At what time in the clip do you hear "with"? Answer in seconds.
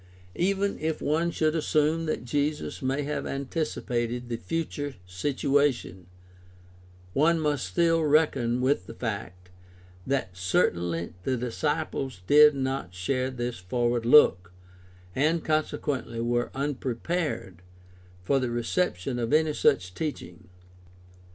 8.61-8.87